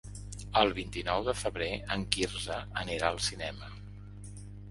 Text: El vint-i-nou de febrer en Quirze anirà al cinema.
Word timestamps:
El 0.61 0.71
vint-i-nou 0.77 1.25
de 1.27 1.35
febrer 1.41 1.67
en 1.97 2.07
Quirze 2.15 2.57
anirà 2.85 3.13
al 3.13 3.23
cinema. 3.29 3.71